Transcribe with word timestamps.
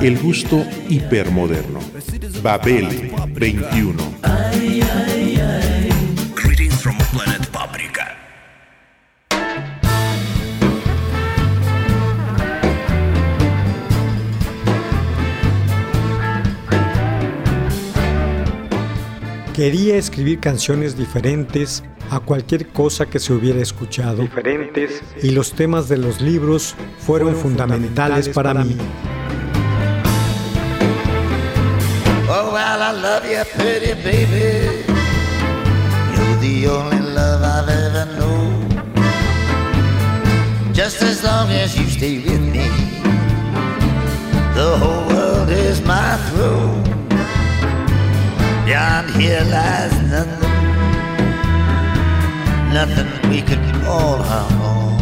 El 0.00 0.18
gusto 0.18 0.64
hipermoderno. 0.88 1.80
Babel 2.42 3.12
21. 3.34 4.02
Greetings 6.34 6.74
from 6.82 6.96
planet 7.12 7.46
Paprika. 7.48 8.16
Quería 19.54 19.96
escribir 19.96 20.40
canciones 20.40 20.96
diferentes 20.96 21.84
a 22.10 22.20
cualquier 22.20 22.68
cosa 22.68 23.06
que 23.06 23.18
se 23.18 23.32
hubiera 23.32 23.60
escuchado. 23.60 24.22
diferentes 24.22 25.02
Y 25.22 25.30
los 25.30 25.52
temas 25.52 25.88
de 25.88 25.96
los 25.96 26.20
libros 26.20 26.74
fueron 26.98 27.34
fundamentales 27.34 28.28
para 28.28 28.52
mí. 28.64 28.76
Well, 32.52 32.82
I 32.82 32.92
love 32.92 33.24
you, 33.24 33.42
pretty 33.56 33.94
baby. 34.02 34.84
You're 36.12 36.36
the 36.46 36.66
only 36.68 37.00
love 37.00 37.40
I've 37.42 37.68
ever 37.68 38.06
known. 38.18 38.68
Just 40.74 41.00
as 41.00 41.24
long 41.24 41.48
as 41.50 41.78
you 41.78 41.86
stay 41.86 42.18
with 42.18 42.42
me, 42.42 42.68
the 44.58 44.76
whole 44.80 45.06
world 45.08 45.48
is 45.48 45.80
my 45.80 46.16
throne. 46.28 46.82
Beyond 48.66 49.08
here 49.16 49.44
lies 49.56 49.94
nothing, 50.12 50.50
nothing 52.78 53.08
we 53.30 53.40
could 53.40 53.64
call 53.82 54.20
our 54.20 54.50
home. 54.60 55.00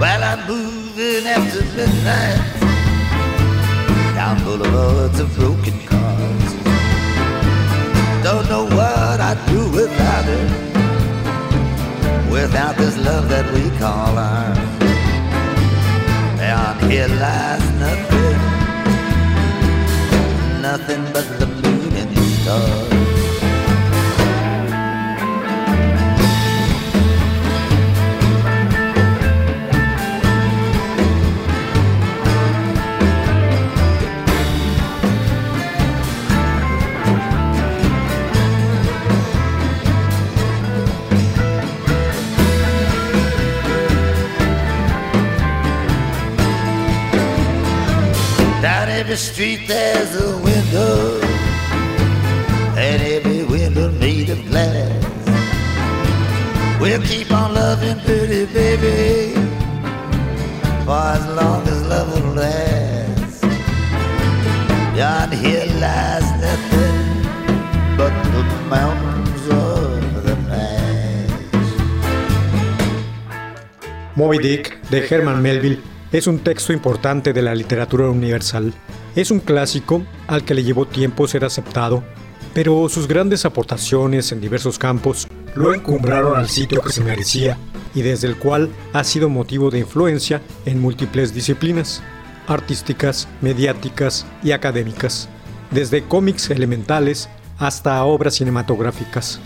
Well, 0.00 0.22
I'm 0.24 0.40
moving 0.48 1.26
after 1.26 1.62
midnight 1.76 2.57
down 4.38 4.58
boulevards 4.58 5.20
of 5.20 5.34
broken 5.36 5.78
cars. 5.86 6.54
Don't 8.22 8.48
know 8.48 8.64
what 8.64 9.20
I'd 9.20 9.38
do 9.48 9.70
without 9.70 10.28
it, 10.28 10.50
without 12.30 12.76
this 12.76 12.96
love 12.98 13.28
that 13.28 13.52
we 13.52 13.70
call 13.78 14.18
ours. 14.18 14.58
Beyond 16.38 16.80
here 16.90 17.08
lies 17.08 17.70
nothing, 17.80 18.38
nothing 20.62 21.12
but 21.12 21.37
De 74.90 75.06
Herman 75.06 75.42
Melville 75.42 75.80
es 76.12 76.26
un 76.26 76.38
texto 76.38 76.72
importante 76.72 77.32
de 77.32 77.42
la 77.42 77.54
literatura 77.54 78.08
universal. 78.08 78.72
Es 79.14 79.30
un 79.30 79.40
clásico 79.40 80.02
al 80.26 80.44
que 80.44 80.54
le 80.54 80.64
llevó 80.64 80.86
tiempo 80.86 81.28
ser 81.28 81.44
aceptado, 81.44 82.02
pero 82.54 82.88
sus 82.88 83.06
grandes 83.06 83.44
aportaciones 83.44 84.32
en 84.32 84.40
diversos 84.40 84.78
campos 84.78 85.28
lo 85.54 85.74
encumbraron 85.74 86.36
al 86.36 86.48
sitio 86.48 86.80
que 86.82 86.92
se 86.92 87.04
merecía 87.04 87.58
y 87.94 88.02
desde 88.02 88.28
el 88.28 88.36
cual 88.36 88.70
ha 88.92 89.04
sido 89.04 89.28
motivo 89.28 89.70
de 89.70 89.80
influencia 89.80 90.40
en 90.66 90.80
múltiples 90.80 91.34
disciplinas, 91.34 92.02
artísticas, 92.46 93.28
mediáticas 93.40 94.26
y 94.42 94.52
académicas, 94.52 95.28
desde 95.70 96.04
cómics 96.04 96.50
elementales 96.50 97.28
hasta 97.58 98.02
obras 98.04 98.36
cinematográficas, 98.36 99.40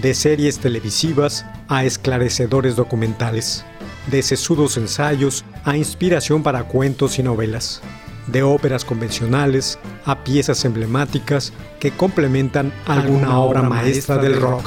de 0.00 0.14
series 0.14 0.58
televisivas 0.58 1.44
a 1.68 1.84
esclarecedores 1.84 2.76
documentales, 2.76 3.64
de 4.10 4.22
sesudos 4.22 4.76
ensayos 4.76 5.44
a 5.64 5.76
inspiración 5.76 6.42
para 6.42 6.64
cuentos 6.64 7.18
y 7.18 7.22
novelas, 7.22 7.82
de 8.26 8.42
óperas 8.42 8.84
convencionales 8.84 9.78
a 10.04 10.24
piezas 10.24 10.64
emblemáticas 10.64 11.52
que 11.80 11.90
complementan 11.90 12.72
alguna 12.86 13.38
obra 13.38 13.62
maestra 13.62 14.16
del 14.18 14.40
rock. 14.40 14.64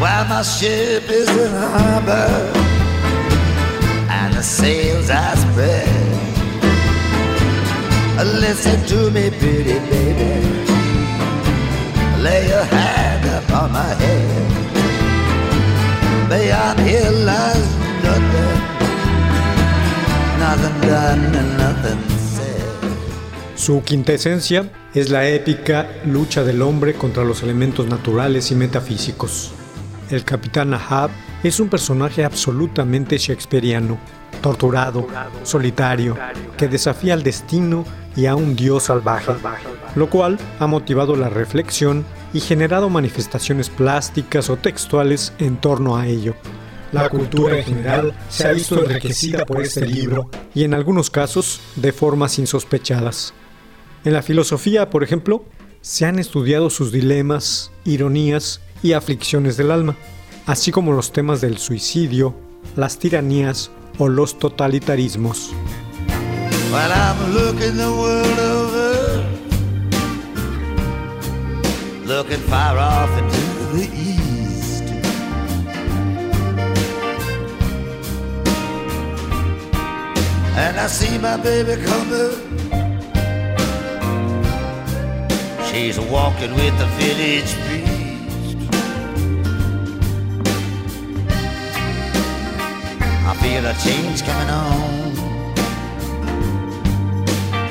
While 0.00 0.26
my 0.28 0.42
ship 0.42 1.10
is 1.10 1.28
in 1.28 1.52
harbor 1.52 2.52
and 4.10 4.34
the 4.34 4.42
sails 4.42 5.10
are 5.10 5.36
spread. 5.36 6.16
Listen 8.40 8.82
to 8.86 9.10
me, 9.10 9.30
pretty 9.30 9.78
baby. 9.90 10.65
Lay 12.22 12.48
your 12.48 12.64
hand. 12.64 12.96
Su 23.66 23.82
es 24.94 25.10
la 25.10 25.28
épica 25.28 25.88
lucha 26.04 26.44
del 26.44 26.62
hombre 26.62 26.94
contra 26.94 27.24
los 27.24 27.42
elementos 27.42 27.88
naturales 27.88 28.52
y 28.52 28.54
metafísicos. 28.54 29.52
El 30.08 30.22
capitán 30.22 30.72
Ahab 30.72 31.10
es 31.42 31.58
un 31.58 31.68
personaje 31.68 32.24
absolutamente 32.24 33.18
shakespeariano, 33.18 33.98
torturado, 34.40 35.06
solitario, 35.42 36.16
que 36.56 36.68
desafía 36.68 37.14
al 37.14 37.22
destino 37.22 37.84
y 38.16 38.26
a 38.26 38.34
un 38.34 38.56
dios 38.56 38.84
salvaje, 38.84 39.32
lo 39.94 40.08
cual 40.08 40.38
ha 40.58 40.66
motivado 40.66 41.16
la 41.16 41.28
reflexión 41.28 42.04
y 42.32 42.40
generado 42.40 42.88
manifestaciones 42.88 43.68
plásticas 43.68 44.48
o 44.50 44.56
textuales 44.56 45.32
en 45.38 45.56
torno 45.56 45.96
a 45.96 46.06
ello. 46.06 46.34
La 46.92 47.08
cultura 47.08 47.58
en 47.58 47.64
general 47.64 48.14
se 48.28 48.46
ha 48.46 48.52
visto 48.52 48.82
enriquecida 48.82 49.44
por 49.44 49.60
este 49.60 49.86
libro 49.86 50.30
y 50.54 50.64
en 50.64 50.72
algunos 50.72 51.10
casos 51.10 51.60
de 51.74 51.92
formas 51.92 52.38
insospechadas. 52.38 53.34
En 54.04 54.12
la 54.12 54.22
filosofía, 54.22 54.88
por 54.88 55.02
ejemplo, 55.02 55.44
se 55.80 56.06
han 56.06 56.18
estudiado 56.18 56.70
sus 56.70 56.92
dilemas, 56.92 57.72
ironías 57.84 58.60
y 58.82 58.92
aflicciones 58.92 59.56
del 59.56 59.72
alma, 59.72 59.96
así 60.46 60.70
como 60.70 60.92
los 60.92 61.12
temas 61.12 61.40
del 61.40 61.58
suicidio, 61.58 62.34
las 62.76 62.98
tiranías 62.98 63.70
o 63.98 64.08
los 64.08 64.38
totalitarismos. 64.38 65.52
While 66.70 66.92
I'm 66.92 67.32
looking 67.32 67.76
the 67.76 67.90
world 67.90 68.38
over, 68.38 69.24
looking 72.04 72.40
far 72.48 72.76
off 72.78 73.10
into 73.18 73.40
the 73.76 73.88
east. 73.94 74.82
And 80.56 80.78
I 80.78 80.86
see 80.88 81.18
my 81.18 81.36
baby 81.36 81.76
coming. 81.84 82.46
She's 85.70 85.98
walking 86.00 86.54
with 86.54 86.78
the 86.78 86.86
village 86.98 87.54
priest. 87.66 87.85
Feel 93.46 93.66
a 93.66 93.74
change 93.74 94.22
coming 94.24 94.50
on. 94.50 95.12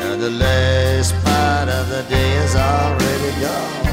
And 0.06 0.22
the 0.22 0.34
last 0.46 1.14
part 1.26 1.68
of 1.80 1.86
the 1.94 2.04
day 2.16 2.32
is 2.46 2.56
already 2.56 3.32
gone. 3.46 3.84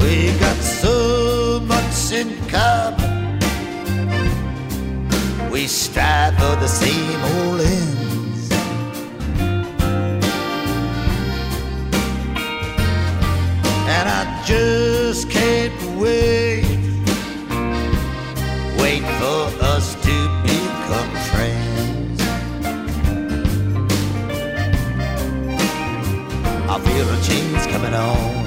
We 0.00 0.12
got 0.44 0.58
so 0.82 0.96
much 1.72 1.96
in 2.20 2.28
common. 2.54 3.38
We 5.50 5.66
strive 5.66 6.34
for 6.40 6.54
the 6.64 6.70
same 6.82 7.20
old 7.32 7.60
ends. 7.60 8.50
And 13.96 14.06
I 14.18 14.20
just 14.46 14.91
can't 15.12 15.72
wait. 16.00 16.64
Wait 18.80 19.04
for 19.20 19.46
us 19.76 19.94
to 20.02 20.14
become 20.42 21.10
friends. 21.30 22.22
I 26.68 26.78
feel 26.80 27.06
a 27.08 27.18
change 27.22 27.68
coming 27.70 27.94
on. 27.94 28.42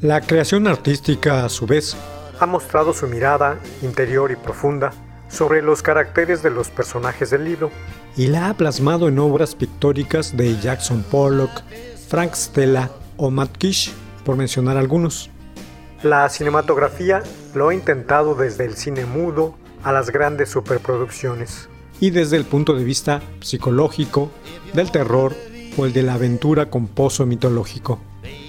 La 0.00 0.20
creación 0.20 0.66
artística, 0.66 1.44
a 1.44 1.48
su 1.48 1.66
vez, 1.66 1.94
ha 2.40 2.46
mostrado 2.46 2.94
su 2.94 3.06
mirada 3.06 3.58
interior 3.82 4.30
y 4.32 4.36
profunda 4.36 4.92
sobre 5.28 5.60
los 5.60 5.82
caracteres 5.82 6.42
de 6.42 6.50
los 6.50 6.70
personajes 6.70 7.30
del 7.30 7.44
libro 7.44 7.70
y 8.16 8.28
la 8.28 8.48
ha 8.48 8.54
plasmado 8.54 9.08
en 9.08 9.18
obras 9.18 9.54
pictóricas 9.54 10.36
de 10.36 10.58
Jackson 10.60 11.04
Pollock, 11.10 11.62
Frank 12.08 12.34
Stella 12.34 12.90
o 13.16 13.30
Matt 13.30 13.56
Kish, 13.58 13.92
por 14.24 14.36
mencionar 14.36 14.76
algunos. 14.76 15.30
La 16.02 16.28
cinematografía 16.28 17.22
lo 17.54 17.68
ha 17.68 17.74
intentado 17.74 18.34
desde 18.34 18.64
el 18.64 18.74
cine 18.74 19.06
mudo 19.06 19.54
a 19.82 19.92
las 19.92 20.10
grandes 20.10 20.50
superproducciones 20.50 21.68
y 22.00 22.10
desde 22.10 22.36
el 22.36 22.44
punto 22.44 22.74
de 22.74 22.84
vista 22.84 23.22
psicológico, 23.40 24.30
del 24.72 24.90
terror 24.90 25.34
o 25.76 25.86
el 25.86 25.92
de 25.92 26.02
la 26.02 26.14
aventura 26.14 26.70
con 26.70 26.86
pozo 26.86 27.26
mitológico. 27.26 28.00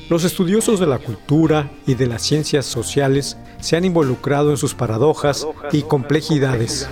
Los 0.10 0.24
estudiosos 0.24 0.80
de 0.80 0.88
la 0.88 1.00
cultura 1.00 1.72
y 1.88 1.96
de 1.96 2.08
las 2.08 2.22
ciencias 2.22 2.66
sociales 2.66 3.38
se 3.60 3.76
han 3.76 3.86
involucrado 3.86 4.52
en 4.52 4.58
sus 4.58 4.76
paradojas 4.76 5.48
y 5.72 5.82
complejidades. 5.82 6.88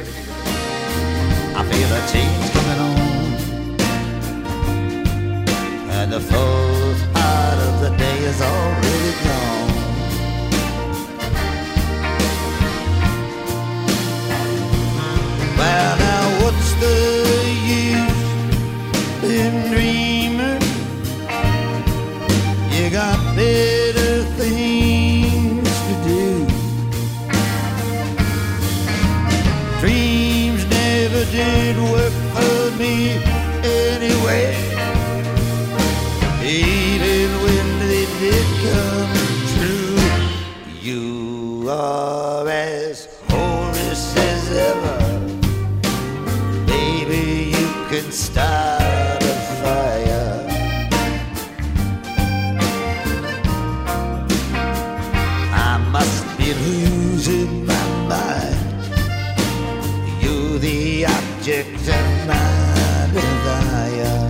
The 61.43 61.51
object 61.51 61.87
of 61.89 62.27
my 62.27 63.09
desire. 63.13 64.29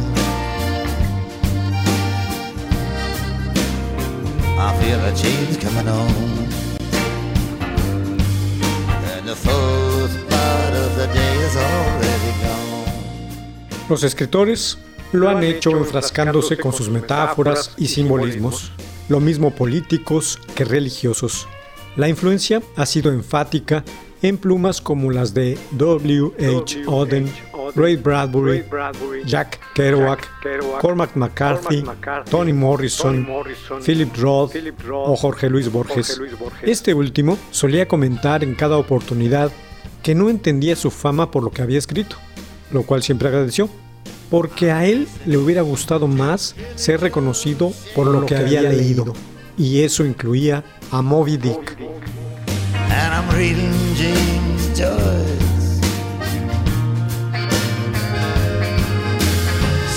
I 4.57 4.74
feel 4.81 5.00
a 5.00 5.13
change 5.13 5.60
coming 5.60 5.88
on. 5.88 6.10
And 9.15 9.27
the 9.27 9.36
fourth 9.36 10.30
part 10.30 10.74
of 10.74 10.95
the 10.95 11.07
day 11.13 11.33
is 11.45 11.56
already 11.56 12.33
gone. 12.42 13.89
Los 13.89 14.04
escritores 14.04 14.77
lo 15.12 15.30
han 15.30 15.44
hecho 15.44 15.71
enfrascándose 15.71 16.57
con 16.57 16.74
sus 16.74 16.89
metáforas 16.89 17.71
y 17.77 17.88
simbolismos, 17.88 18.71
lo 19.10 19.19
mismo 19.19 19.51
políticos 19.51 20.39
que 20.56 20.65
religiosos. 20.65 21.48
La 21.95 22.10
influencia 22.10 22.63
ha 22.75 22.88
sido 22.88 23.12
enfática 23.12 23.83
en 24.24 24.38
plumas 24.38 24.81
como 24.81 25.12
las 25.12 25.34
de 25.34 25.58
W. 25.72 26.31
H. 26.40 26.84
Auden, 26.88 27.30
Ray 27.75 27.98
Bradbury, 27.98 28.64
Jack 29.25 29.60
Kerouac, 29.75 30.28
Cormac 30.80 31.16
McCarthy, 31.16 31.84
Toni 32.30 32.54
Morrison, 32.54 33.28
Philip 33.86 34.16
Roth 34.16 34.56
o 34.90 35.16
Jorge 35.18 35.50
Luis 35.50 35.70
Borges. 35.70 36.20
Este 36.62 36.94
último 36.94 37.38
solía 37.52 37.88
comentar 37.88 38.46
en 38.46 38.56
cada 38.56 38.78
oportunidad 38.78 39.52
que 40.02 40.16
no 40.16 40.30
entendía 40.30 40.78
su 40.78 40.90
fama 40.90 41.30
por 41.30 41.44
lo 41.44 41.52
que 41.52 41.62
había 41.62 41.78
escrito, 41.78 42.16
lo 42.72 42.84
cual 42.84 43.04
siempre 43.04 43.28
agradeció, 43.28 43.70
porque 44.30 44.72
a 44.72 44.86
él 44.86 45.06
le 45.25 45.38
hubiera 45.38 45.64
gustado 45.64 46.08
más 46.08 46.56
ser 46.75 47.02
reconocido 47.02 47.74
por 47.94 48.08
lo 48.08 48.25
que 48.25 48.38
había 48.38 48.62
leído, 48.62 49.14
y 49.58 49.81
eso 49.81 50.06
incluía 50.06 50.64
a 50.92 51.02
Moby 51.02 51.36
Dick. 51.36 51.78
And 52.94 53.13
I'm 53.13 53.28
reading 53.36 53.74
James 53.95 54.63
Joyce. 54.78 55.80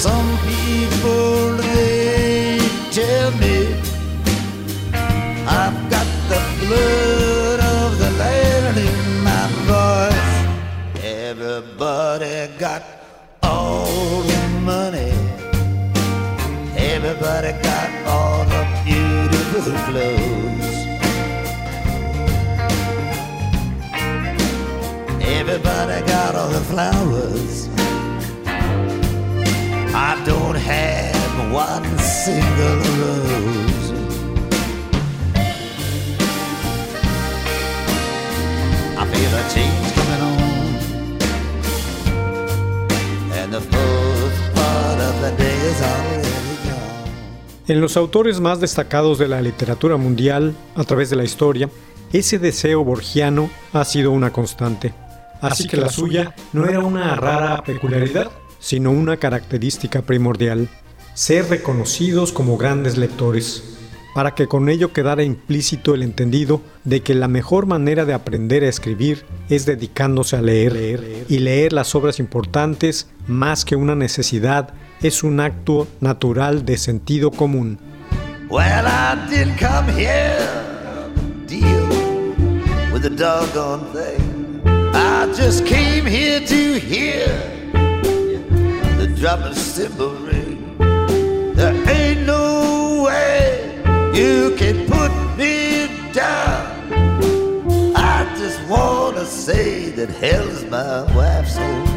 Some 0.05 0.31
people 0.51 1.57
they 1.57 2.59
tell 2.91 3.31
me 3.43 3.57
I've 5.63 5.79
got 5.95 6.09
the 6.33 6.41
blood 6.61 7.61
of 7.61 7.99
the 7.99 8.11
land 8.23 8.77
in 8.89 8.99
my 9.29 9.45
voice. 9.73 11.05
Everybody 11.05 12.49
got 12.59 12.83
all 13.43 14.23
the 14.23 14.43
money. 14.73 15.13
Everybody 16.95 17.53
got 17.63 17.91
all 18.07 18.45
the 18.45 18.63
beautiful 18.85 19.73
clothes. 19.87 20.56
Everybody 25.57 26.07
got 26.07 26.35
all 26.35 26.51
the 26.51 26.61
flowers. 26.71 27.69
I 29.95 30.23
don't 30.27 30.55
have 30.55 31.51
one 31.51 31.99
single 31.99 32.77
rose. 33.01 33.91
I 38.99 39.05
feel 39.13 39.33
a 39.33 39.45
change 39.55 39.95
coming 39.97 40.23
on. 40.29 40.39
And 43.33 43.51
the 43.51 43.63
fourth 43.63 44.39
part 44.55 45.01
of 45.01 45.15
the 45.23 45.33
day 45.39 45.57
is 45.71 45.81
already. 45.81 46.29
En 47.69 47.81
los 47.81 47.97
autores 47.97 48.41
más 48.41 48.61
destacados 48.61 49.19
de 49.19 49.29
la 49.29 49.41
literatura 49.41 49.97
mundial 49.97 50.55
a 50.75 50.85
través 50.85 51.09
de 51.09 51.17
la 51.17 51.25
historia, 51.25 51.71
ese 52.13 52.39
deseo 52.39 52.85
borgiano 52.85 53.49
ha 53.73 53.87
sido 53.87 54.13
una 54.13 54.31
constante. 54.35 55.06
Así 55.41 55.67
que 55.67 55.77
la 55.77 55.89
suya 55.89 56.35
no 56.53 56.67
era 56.67 56.81
una 56.81 57.15
rara 57.15 57.63
peculiaridad, 57.63 58.31
sino 58.59 58.91
una 58.91 59.17
característica 59.17 60.03
primordial, 60.03 60.69
ser 61.15 61.49
reconocidos 61.49 62.33
como 62.33 62.57
grandes 62.57 62.97
lectores, 62.97 63.77
para 64.15 64.35
que 64.35 64.47
con 64.47 64.69
ello 64.69 64.93
quedara 64.93 65.23
implícito 65.23 65.95
el 65.95 66.03
entendido 66.03 66.63
de 66.85 67.03
que 67.03 67.15
la 67.15 67.29
mejor 67.29 67.67
manera 67.67 68.05
de 68.05 68.15
aprender 68.15 68.65
a 68.65 68.69
escribir 68.69 69.27
es 69.49 69.67
dedicándose 69.67 70.37
a 70.37 70.43
leer, 70.43 71.27
y 71.29 71.39
leer 71.39 71.73
las 71.73 71.95
obras 71.95 72.19
importantes 72.19 73.09
más 73.27 73.65
que 73.65 73.77
una 73.77 73.95
necesidad 73.95 74.73
es 75.03 75.23
un 75.23 75.41
acto 75.41 75.87
natural 76.01 76.65
de 76.65 76.79
sentido 76.79 77.31
común. 77.31 77.79
Well, 78.49 78.87
I 78.87 79.55
come 79.59 79.93
here 79.93 80.39
deal 81.47 81.89
with 82.93 83.03
the 83.03 83.11
doggone 83.11 83.85
thing. 83.93 84.36
I 85.27 85.33
just 85.33 85.67
came 85.67 86.07
here 86.07 86.39
to 86.39 86.79
hear 86.79 87.27
the 88.97 89.13
drop 89.19 89.41
of 89.41 89.57
cymbal 89.57 90.11
ring. 90.11 90.79
There 91.57 91.75
ain't 91.91 92.25
no 92.25 93.03
way 93.05 93.75
you 94.15 94.55
can 94.57 94.87
put 94.87 95.11
me 95.37 95.89
down. 96.13 96.93
I 97.97 98.25
just 98.39 98.61
wanna 98.69 99.27
say 99.27 99.91
that 99.91 100.11
hell's 100.11 100.65
my 100.67 101.03
wife's 101.13 101.59
old 101.59 101.89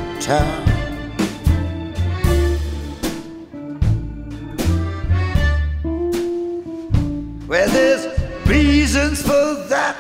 Where 7.48 7.68
well, 7.68 7.70
there's 7.70 8.06
reasons 8.48 9.22
for 9.22 9.68
that 9.70 9.96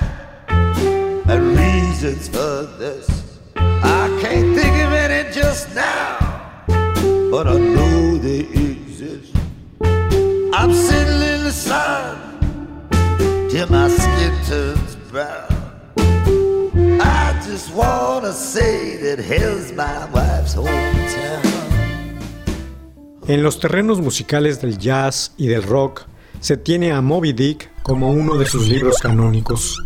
and 1.27 1.55
reasons 1.55 2.27
for 2.27 2.65
this. 2.79 3.08
Sun 11.51 12.17
till 13.50 13.67
my 13.69 13.89
skin 13.89 14.34
turns 14.48 14.96
brown. 15.12 15.48
I 17.01 17.34
just 17.46 17.74
wanna 17.74 18.34
say 18.34 18.98
that 18.98 19.19
hell's 19.19 19.72
my 19.74 20.05
wife's. 20.13 20.55
En 23.27 23.43
los 23.43 23.60
terrenos 23.60 24.01
musicales 24.01 24.60
del 24.60 24.77
jazz 24.77 25.34
y 25.38 25.48
del 25.48 25.63
rock, 25.63 26.08
se 26.39 26.58
tiene 26.58 26.91
a 26.91 27.01
Moby 27.01 27.34
Dick 27.34 27.69
como 27.84 28.12
uno 28.12 28.38
de 28.38 28.46
sus 28.46 28.67
libros 28.67 28.98
canónicos. 28.98 29.77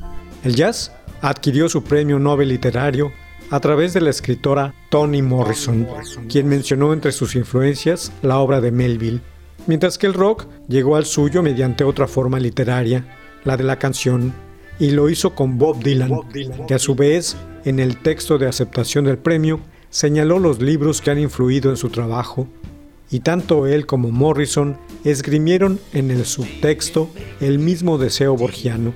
El 0.43 0.55
jazz 0.55 0.91
adquirió 1.21 1.67
su 1.67 1.83
premio 1.83 2.19
Nobel 2.19 2.49
literario 2.49 3.11
a 3.53 3.59
través 3.59 3.93
de 3.93 4.01
la 4.01 4.09
escritora 4.09 4.73
Toni 4.89 5.21
Morrison, 5.21 5.87
quien 6.27 6.47
mencionó 6.47 6.91
entre 6.91 7.11
sus 7.11 7.35
influencias 7.35 8.11
la 8.23 8.39
obra 8.39 8.61
de 8.61 8.71
Melville, 8.71 9.21
mientras 9.67 9.99
que 9.99 10.07
el 10.07 10.15
rock 10.15 10.47
llegó 10.67 10.95
al 10.95 11.05
suyo 11.05 11.43
mediante 11.43 11.83
otra 11.83 12.07
forma 12.07 12.39
literaria, 12.39 13.05
la 13.43 13.55
de 13.55 13.63
la 13.63 13.77
canción, 13.77 14.33
y 14.79 14.89
lo 14.89 15.07
hizo 15.07 15.35
con 15.35 15.59
Bob 15.59 15.83
Dylan, 15.83 16.21
que 16.67 16.73
a 16.73 16.79
su 16.79 16.95
vez, 16.95 17.37
en 17.63 17.79
el 17.79 18.01
texto 18.01 18.39
de 18.39 18.47
aceptación 18.47 19.05
del 19.05 19.19
premio, 19.19 19.59
señaló 19.91 20.39
los 20.39 20.59
libros 20.59 20.99
que 20.99 21.11
han 21.11 21.19
influido 21.19 21.69
en 21.69 21.77
su 21.77 21.89
trabajo, 21.89 22.47
y 23.11 23.19
tanto 23.19 23.67
él 23.67 23.85
como 23.85 24.09
Morrison 24.09 24.77
esgrimieron 25.03 25.79
en 25.93 26.09
el 26.09 26.25
subtexto 26.25 27.07
el 27.39 27.59
mismo 27.59 27.99
deseo 27.99 28.35
borgiano, 28.35 28.95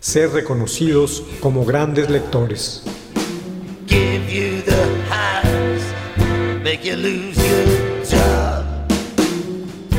ser 0.00 0.30
reconocidos 0.30 1.24
como 1.42 1.66
grandes 1.66 2.08
lectores. 2.08 2.84
The 4.62 5.04
highs, 5.08 5.84
make 6.62 6.84
you 6.84 6.96
lose 6.96 7.36
your 7.36 8.04
job, 8.04 8.66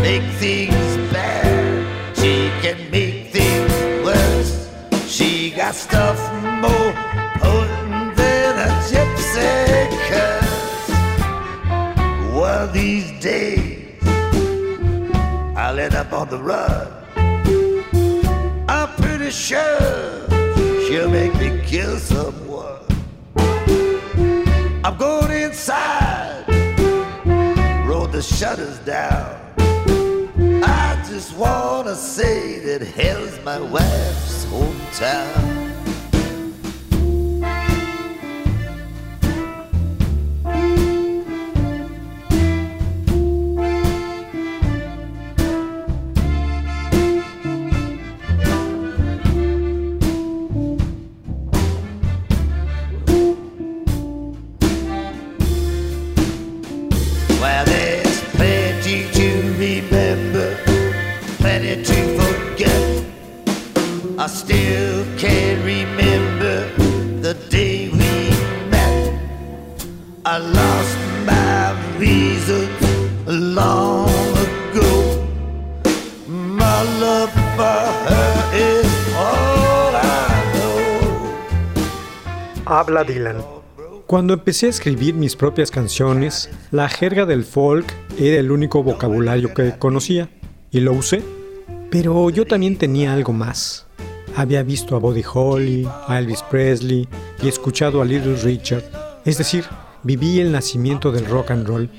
make 0.02 0.24
things 0.40 0.98
bad. 1.12 2.18
She 2.18 2.50
can 2.62 2.78
make 2.92 3.32
things 3.32 3.74
worse. 4.04 4.70
She 5.08 5.52
got 5.52 5.76
stuff 5.76 6.20
more 6.62 6.94
potent 7.40 8.16
than 8.18 8.58
a 8.68 8.70
gypsy 8.90 9.90
curse. 10.10 10.90
One 12.34 12.62
of 12.62 12.74
these 12.74 13.12
days, 13.22 14.02
I'll 15.56 15.80
end 15.80 15.96
up 15.96 16.12
on 16.14 16.30
the 16.30 16.40
run. 16.40 16.88
I'm 18.68 18.90
pretty 19.02 19.32
sure 19.32 20.28
she'll 20.88 21.10
make 21.10 21.34
me 21.36 21.62
kill 21.66 21.98
someone. 21.98 22.19
The 28.20 28.36
shutters 28.36 28.78
down. 28.80 29.40
I 30.62 31.02
just 31.08 31.34
wanna 31.38 31.96
say 31.96 32.60
that 32.60 32.82
hell's 32.82 33.40
my 33.46 33.62
wife's 33.62 34.44
hometown. 34.48 35.69
Cuando 84.06 84.34
empecé 84.34 84.66
a 84.66 84.70
escribir 84.70 85.14
mis 85.14 85.36
propias 85.36 85.70
canciones, 85.72 86.50
la 86.72 86.90
jerga 86.90 87.26
del 87.26 87.44
folk 87.44 87.86
era 88.18 88.40
el 88.40 88.52
único 88.52 88.84
vocabulario 88.84 89.54
que 89.54 89.78
conocía 89.78 90.30
y 90.72 90.80
lo 90.80 90.94
usé. 90.94 91.22
Pero 91.92 92.30
yo 92.30 92.46
también 92.46 92.78
tenía 92.78 93.14
algo 93.14 93.34
más. 93.34 93.88
Había 94.36 94.64
visto 94.64 94.96
a 94.96 95.00
Buddy 95.00 95.24
Holly, 95.32 95.88
a 96.08 96.20
Elvis 96.20 96.44
Presley 96.44 97.08
y 97.42 97.48
escuchado 97.48 98.02
a 98.02 98.06
Little 98.06 98.36
Richard. 98.36 98.84
Es 99.26 99.38
decir, 99.38 99.66
viví 100.04 100.40
el 100.40 100.52
nacimiento 100.52 101.12
del 101.12 101.26
rock 101.26 101.52
and 101.52 101.68
roll. 101.68 101.90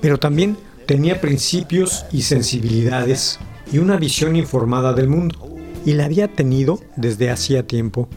Pero 0.00 0.18
también 0.18 0.56
tenía 0.86 1.20
principios 1.20 2.06
y 2.12 2.22
sensibilidades 2.22 3.38
y 3.72 3.78
una 3.78 3.96
visión 3.96 4.36
informada 4.36 4.92
del 4.94 5.08
mundo. 5.08 5.48
Y 5.84 5.94
la 5.94 6.04
había 6.06 6.28
tenido 6.28 6.80
desde 6.96 7.30
hacía 7.30 7.66
tiempo. 7.66 8.08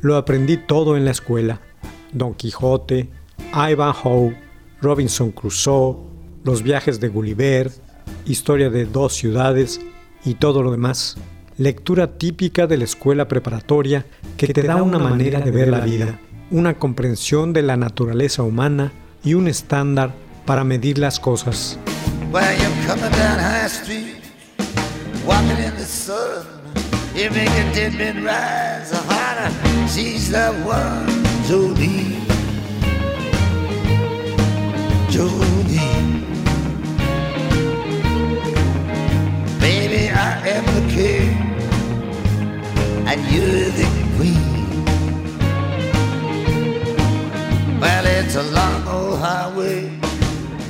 Lo 0.00 0.16
aprendí 0.16 0.56
todo 0.56 0.96
en 0.96 1.04
la 1.04 1.10
escuela. 1.10 1.60
Don 2.12 2.34
Quijote, 2.34 3.08
Ivanhoe, 3.52 4.36
Robinson 4.80 5.30
Crusoe, 5.32 5.96
los 6.44 6.62
viajes 6.62 7.00
de 7.00 7.08
Gulliver, 7.08 7.70
historia 8.26 8.70
de 8.70 8.84
dos 8.86 9.14
ciudades 9.14 9.80
y 10.24 10.34
todo 10.34 10.62
lo 10.62 10.70
demás. 10.70 11.16
Lectura 11.58 12.18
típica 12.18 12.66
de 12.66 12.76
la 12.76 12.84
escuela 12.84 13.28
preparatoria 13.28 14.06
que 14.36 14.48
te 14.48 14.62
da 14.62 14.82
una 14.82 14.98
manera 14.98 15.40
de 15.40 15.50
ver 15.50 15.68
la 15.68 15.80
vida, 15.80 16.20
una 16.50 16.74
comprensión 16.74 17.52
de 17.52 17.62
la 17.62 17.76
naturaleza 17.76 18.42
humana 18.42 18.92
y 19.24 19.34
un 19.34 19.48
estándar 19.48 20.14
para 20.44 20.64
medir 20.64 20.98
las 20.98 21.18
cosas. 21.18 21.78
Jolene. 31.48 32.26
Jolene. 35.08 36.22
Baby, 39.60 40.10
I 40.10 40.48
am 40.54 40.64
the 40.76 40.84
king, 40.92 41.36
and 43.06 43.20
you're 43.32 43.70
the 43.80 43.86
queen. 44.16 44.44
Well, 47.80 48.06
it's 48.06 48.34
a 48.34 48.42
long 48.42 48.88
old 48.88 49.18
highway 49.20 49.96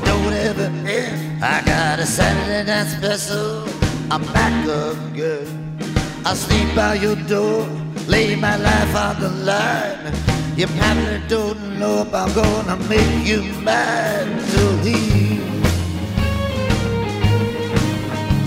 don't 0.04 0.33
ever 0.33 0.71
end. 0.87 1.42
I 1.42 1.62
got 1.64 2.00
a 2.00 2.06
Saturday 2.06 2.64
night 2.71 2.88
special. 2.88 3.64
I'm 4.11 4.23
back 4.33 4.52
again. 4.66 5.78
I 6.25 6.35
sleep 6.35 6.75
by 6.75 6.95
your 6.95 7.16
door, 7.16 7.66
lay 8.06 8.37
my 8.37 8.56
life 8.56 8.95
on 8.95 9.21
the 9.21 9.30
line. 9.30 10.36
You 10.56 10.66
probably 10.68 11.20
don't 11.28 11.78
know 11.78 12.00
if 12.00 12.14
I'm 12.14 12.32
gonna 12.32 12.76
make 12.88 13.26
you 13.26 13.42
mine, 13.62 14.40
Jolene. 14.54 15.40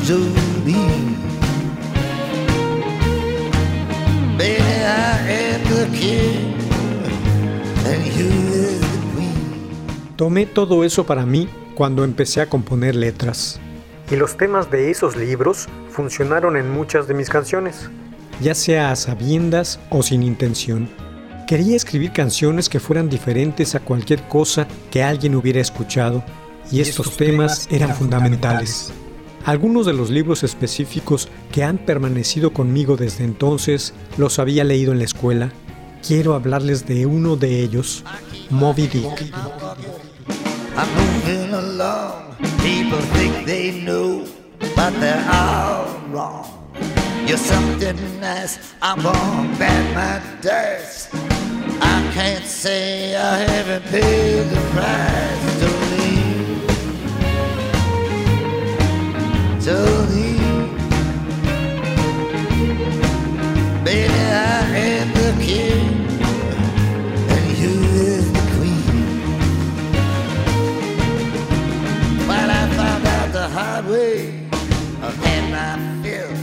Jolene. 0.07 1.15
Baby, 4.39 4.59
I 4.59 5.19
am 5.29 5.63
the 5.65 5.85
king, 5.95 6.55
and 7.85 8.03
you 8.17 8.25
is 8.55 8.81
the 8.81 8.87
queen. 9.13 10.15
Tomé 10.15 10.47
todo 10.47 10.83
eso 10.83 11.05
para 11.05 11.27
mí 11.27 11.47
cuando 11.75 12.03
empecé 12.03 12.41
a 12.41 12.47
componer 12.49 12.95
letras. 12.95 13.59
Y 14.09 14.15
los 14.15 14.35
temas 14.35 14.71
de 14.71 14.89
esos 14.89 15.15
libros 15.15 15.67
funcionaron 15.91 16.57
en 16.57 16.71
muchas 16.71 17.07
de 17.07 17.13
mis 17.13 17.29
canciones, 17.29 17.87
ya 18.41 18.55
sea 18.55 18.89
a 18.89 18.95
sabiendas 18.95 19.79
o 19.91 20.01
sin 20.01 20.23
intención. 20.23 20.89
Quería 21.49 21.75
escribir 21.75 22.11
canciones 22.13 22.69
que 22.69 22.79
fueran 22.79 23.09
diferentes 23.09 23.73
a 23.73 23.79
cualquier 23.79 24.21
cosa 24.27 24.67
que 24.91 25.01
alguien 25.01 25.33
hubiera 25.33 25.59
escuchado, 25.59 26.23
y 26.71 26.79
estos 26.79 27.17
temas 27.17 27.67
eran 27.71 27.95
fundamentales. 27.95 28.91
Algunos 29.45 29.87
de 29.87 29.93
los 29.93 30.11
libros 30.11 30.43
específicos 30.43 31.27
que 31.51 31.63
han 31.63 31.79
permanecido 31.79 32.53
conmigo 32.53 32.97
desde 32.97 33.23
entonces 33.23 33.95
los 34.15 34.37
había 34.37 34.63
leído 34.63 34.91
en 34.91 34.99
la 34.99 35.05
escuela, 35.05 35.51
quiero 36.07 36.35
hablarles 36.35 36.85
de 36.85 37.07
uno 37.07 37.35
de 37.35 37.61
ellos, 37.61 38.03
Moby 38.51 38.85
Dick. 38.85 39.33
I'm 40.77 40.87
moving 40.93 41.51
along. 41.55 42.37
People 42.61 42.99
think 43.15 43.47
they 43.47 43.71
know, 43.83 44.23
but 44.75 44.93
they're 44.99 45.25
all 45.27 45.87
wrong. 46.11 46.45
You're 47.25 47.39
something 47.39 47.97
nice. 48.21 48.59
I'm 48.83 49.01
bad 49.57 49.95
my 49.95 50.41
dice. 50.43 51.09
I 51.81 52.11
can't 52.13 52.45
say 52.45 53.15
I 53.15 53.37
haven't 53.37 53.85
paid 53.85 54.49
the 54.49 54.61
price 54.73 55.59
to 55.61 55.67
leave. 55.93 56.67
To 59.65 59.75
leave. 60.13 60.71
Baby, 63.83 64.13
I 64.13 64.65
am 64.77 65.07
the 65.13 65.31
king, 65.43 65.87
and 67.33 67.45
you 67.57 67.73
is 68.11 68.25
the 68.31 68.43
queen. 68.55 69.07
Well, 72.27 72.49
I 72.51 72.53
found 72.77 73.05
out 73.05 73.29
the 73.31 73.47
hard 73.47 73.85
way. 73.85 74.39
Fill. 76.03 76.33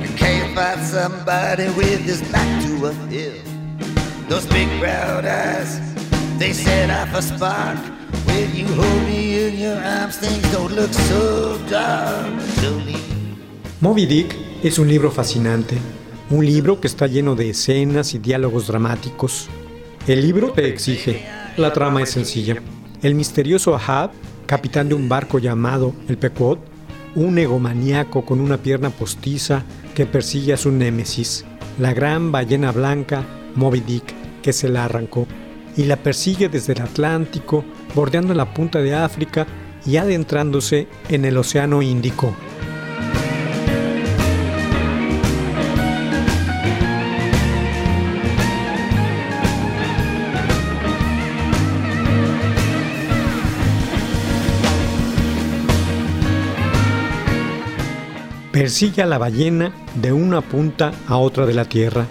And 0.00 0.12
can't 0.16 0.54
find 0.54 0.80
somebody 0.86 1.68
with 1.70 2.00
his 2.00 2.22
back 2.32 2.62
to 2.64 2.86
a 2.86 2.92
hill. 3.08 3.34
Those 4.30 4.46
big 4.46 4.68
brown 4.78 5.24
eyes, 5.26 5.80
they 6.38 6.54
set 6.54 6.88
off 6.88 7.12
a 7.16 7.20
spark. 7.20 7.76
When 8.26 8.54
you 8.54 8.64
hold 8.76 9.02
me 9.08 9.48
in 9.48 9.58
your 9.58 9.76
arms, 9.84 10.18
things 10.18 10.48
don't 10.52 10.72
look 10.76 10.94
so 10.94 11.58
dark. 11.68 12.30
Moby 13.80 14.06
Dick 14.06 14.36
es 14.62 14.78
un 14.78 14.86
libro 14.86 15.10
fascinante, 15.10 15.78
un 16.30 16.46
libro 16.46 16.80
que 16.80 16.86
está 16.86 17.08
lleno 17.08 17.34
de 17.34 17.50
escenas 17.50 18.14
y 18.14 18.20
diálogos 18.20 18.68
dramáticos. 18.68 19.48
El 20.06 20.20
libro 20.20 20.52
te 20.52 20.68
exige, 20.68 21.26
la 21.56 21.72
trama 21.72 22.00
es 22.00 22.10
sencilla. 22.10 22.62
El 23.02 23.16
misterioso 23.16 23.74
Ahab, 23.74 24.12
capitán 24.46 24.88
de 24.88 24.94
un 24.94 25.08
barco 25.08 25.40
llamado 25.40 25.92
el 26.06 26.18
Pequod, 26.18 26.58
un 27.16 27.36
egomaníaco 27.36 28.24
con 28.24 28.40
una 28.40 28.58
pierna 28.58 28.90
postiza 28.90 29.64
que 29.96 30.06
persigue 30.06 30.52
a 30.52 30.56
su 30.56 30.70
némesis, 30.70 31.44
la 31.80 31.92
gran 31.92 32.30
ballena 32.30 32.70
blanca 32.70 33.24
Moby 33.56 33.80
Dick, 33.80 34.19
que 34.42 34.52
se 34.52 34.68
la 34.68 34.84
arrancó, 34.84 35.26
y 35.76 35.84
la 35.84 35.96
persigue 35.96 36.48
desde 36.48 36.72
el 36.72 36.82
Atlántico, 36.82 37.64
bordeando 37.94 38.34
la 38.34 38.52
punta 38.52 38.80
de 38.80 38.94
África 38.94 39.46
y 39.86 39.96
adentrándose 39.96 40.88
en 41.08 41.24
el 41.24 41.36
Océano 41.36 41.82
Índico. 41.82 42.34
Persigue 58.52 59.02
a 59.02 59.06
la 59.06 59.16
ballena 59.16 59.72
de 59.94 60.12
una 60.12 60.42
punta 60.42 60.92
a 61.06 61.16
otra 61.16 61.46
de 61.46 61.54
la 61.54 61.64
Tierra. 61.64 62.06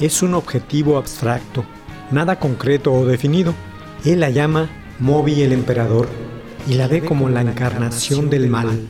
Es 0.00 0.22
un 0.22 0.34
objetivo 0.34 0.98
abstracto, 0.98 1.64
nada 2.10 2.38
concreto 2.38 2.92
o 2.92 3.06
definido. 3.06 3.54
Él 4.04 4.20
la 4.20 4.30
llama 4.30 4.68
Moby 4.98 5.42
el 5.42 5.52
Emperador 5.52 6.08
y 6.68 6.74
la 6.74 6.88
ve 6.88 7.02
como 7.02 7.28
la 7.28 7.42
encarnación 7.42 8.28
del 8.30 8.48
mal. 8.48 8.88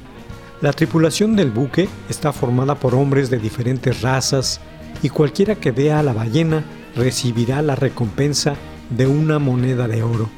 La 0.61 0.73
tripulación 0.73 1.37
del 1.37 1.51
buque 1.51 1.89
está 2.09 2.33
formada 2.33 2.75
por 2.75 2.95
hombres 2.95 3.29
de 3.29 3.39
diferentes 3.39 4.01
razas 4.01 4.61
y 5.03 5.11
cualquiera 5.11 5.57
que 5.57 5.73
vea 5.73 5.99
a 5.99 6.03
la 6.03 6.15
ballena 6.15 6.65
recibirá 6.97 7.61
la 7.61 7.75
recompensa 7.75 8.55
de 8.89 9.07
una 9.07 9.39
moneda 9.39 9.89
de 9.89 10.03
oro. 10.03 10.29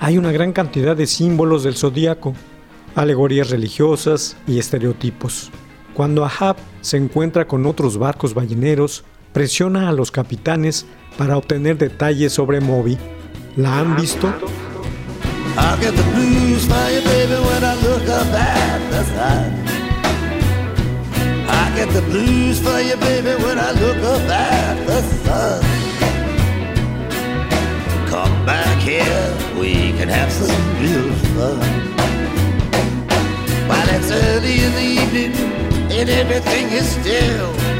Hay 0.00 0.16
una 0.16 0.32
gran 0.32 0.52
cantidad 0.52 0.96
de 0.96 1.06
símbolos 1.06 1.64
del 1.64 1.76
zodíaco, 1.76 2.34
alegorías 2.94 3.50
religiosas 3.50 4.36
y 4.46 4.58
estereotipos. 4.58 5.50
Cuando 5.92 6.24
Ahab 6.24 6.56
se 6.80 6.96
encuentra 6.96 7.46
con 7.46 7.66
otros 7.66 7.98
barcos 7.98 8.32
balleneros, 8.32 9.04
presiona 9.32 9.88
a 9.88 9.92
los 9.92 10.10
capitanes 10.10 10.86
para 11.16 11.36
obtener 11.36 11.78
detalles 11.78 12.32
sobre 12.32 12.60
Moby. 12.60 12.98
¿La 13.56 13.78
han 13.78 13.96
visto? 13.96 14.32
I 15.58 15.76
get 15.80 15.94
the 21.92 22.02
blues 22.02 22.60
for 22.60 22.80
you, 22.80 22.96
baby, 22.96 23.34
when 23.42 23.58
I 23.58 23.70
look 23.72 23.98
up 24.02 24.28
at 24.28 24.86
the 24.86 25.02
sun. 25.24 25.62
Come 28.08 28.46
back 28.46 28.78
here, 28.80 29.34
we 29.58 29.92
can 29.98 30.08
have 30.08 30.30
some 30.30 30.54
real 30.80 31.12
fun. 31.34 31.60
While 33.68 33.88
it's 33.96 34.10
early 34.10 34.62
in 34.64 34.72
the 34.72 34.86
evening 35.02 35.32
and 35.90 36.08
everything 36.08 36.68
is 36.70 36.88
still. 36.88 37.77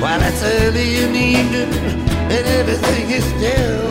While 0.00 0.22
it's 0.22 0.42
early 0.42 0.98
in 1.02 1.12
the 1.12 1.24
evening 1.38 1.70
and 2.34 2.46
everything 2.58 3.10
is 3.10 3.24
still. 3.24 3.90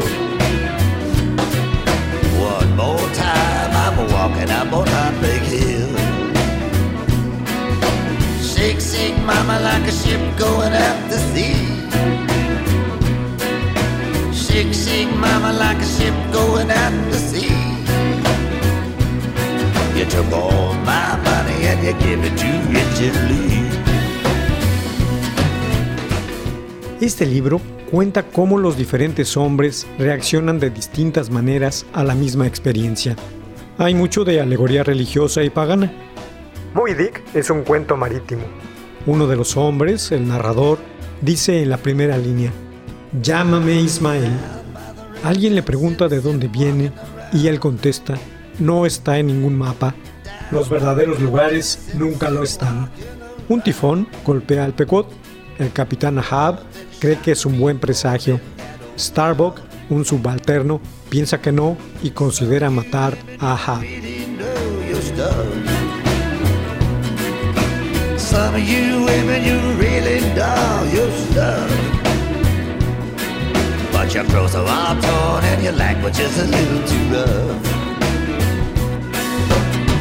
One 2.39 2.75
more 2.75 3.07
time, 3.13 3.71
I'm 3.83 3.97
walking 4.11 4.49
up 4.51 4.71
on 4.73 4.87
Heartbreak 4.87 5.41
Hill. 5.41 5.89
Shake, 8.43 8.79
shake, 8.79 9.17
mama, 9.23 9.59
like 9.59 9.87
a 9.87 9.91
ship 9.91 10.21
going 10.37 10.73
out 10.73 11.09
to 11.09 11.17
sea. 11.31 11.55
Shake, 14.33 14.73
shake, 14.73 15.11
mama, 15.15 15.53
like 15.53 15.77
a 15.77 15.85
ship 15.85 16.13
going 16.31 16.69
out 16.69 17.11
to 17.11 17.17
sea. 17.17 17.55
You 19.97 20.05
took 20.05 20.31
all 20.31 20.73
my 20.85 21.15
money 21.23 21.65
and 21.65 21.79
you 21.85 21.93
give 22.05 22.23
it 22.23 22.37
to 22.37 22.49
Richard 22.69 23.15
Lee. 23.29 23.92
Este 27.03 27.25
libro 27.25 27.59
cuenta 27.91 28.23
cómo 28.23 28.57
los 28.57 28.77
diferentes 28.77 29.35
hombres 29.35 29.85
reaccionan 29.99 30.57
de 30.57 30.69
distintas 30.69 31.29
maneras 31.29 31.85
a 31.91 32.01
la 32.01 32.15
misma 32.15 32.47
experiencia. 32.47 33.17
Hay 33.77 33.93
mucho 33.93 34.23
de 34.23 34.39
alegoría 34.39 34.83
religiosa 34.85 35.43
y 35.43 35.49
pagana. 35.49 35.91
Moby 36.73 36.93
Dick 36.93 37.21
es 37.33 37.49
un 37.49 37.63
cuento 37.63 37.97
marítimo. 37.97 38.43
Uno 39.05 39.27
de 39.27 39.35
los 39.35 39.57
hombres, 39.57 40.13
el 40.13 40.29
narrador, 40.29 40.77
dice 41.19 41.61
en 41.61 41.71
la 41.71 41.75
primera 41.75 42.17
línea, 42.17 42.53
Llámame 43.21 43.81
Ismael. 43.81 44.31
Alguien 45.25 45.55
le 45.55 45.61
pregunta 45.61 46.07
de 46.07 46.21
dónde 46.21 46.47
viene 46.47 46.93
y 47.33 47.47
él 47.47 47.59
contesta, 47.59 48.17
no 48.59 48.85
está 48.85 49.19
en 49.19 49.27
ningún 49.27 49.57
mapa. 49.57 49.93
Los 50.51 50.69
verdaderos 50.69 51.19
lugares 51.19 51.89
nunca 51.95 52.29
lo 52.29 52.43
están. 52.43 52.89
Un 53.49 53.61
tifón 53.61 54.07
golpea 54.25 54.63
al 54.63 54.73
Pecot. 54.73 55.11
El 55.59 55.71
capitán 55.73 56.17
Ahab 56.17 56.63
cree 57.03 57.17
que 57.17 57.33
es 57.33 57.45
un 57.45 57.59
buen 57.59 57.79
presagio. 57.79 58.39
Starbuck, 58.97 59.59
un 59.89 60.05
subalterno, 60.05 60.79
piensa 61.09 61.41
que 61.41 61.51
no 61.51 61.75
y 62.01 62.11
considera 62.11 62.69
matar 62.69 63.17
a 63.41 63.57
stuff. 65.01 65.35
Some 68.17 68.55
of 68.55 68.61
you 68.61 69.03
women, 69.03 69.43
you 69.43 69.59
really 69.77 70.21
know 70.33 70.85
your 70.93 71.11
stuff. 71.27 71.69
But 73.91 74.13
your 74.13 74.23
clothes 74.23 74.55
are 74.55 74.63
torn 75.01 75.43
and 75.43 75.61
your 75.61 75.73
language 75.73 76.17
is 76.19 76.39
a 76.39 76.45
little 76.45 76.87
too 76.87 77.05
rough. 77.11 77.67